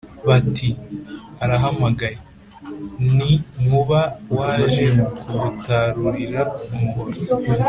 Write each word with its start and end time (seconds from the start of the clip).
Bati: 0.27 0.69
»‘arahamagaye. 1.43 2.17
Ni 3.17 3.31
Nkuba 3.61 4.01
waje 4.37 4.85
kugutarurira 5.21 6.41
umuhoro.» 6.73 7.11